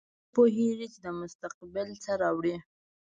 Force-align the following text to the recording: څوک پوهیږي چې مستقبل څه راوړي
څوک 0.03 0.27
پوهیږي 0.33 0.87
چې 0.93 0.99
مستقبل 1.19 1.87
څه 2.03 2.11
راوړي 2.21 2.55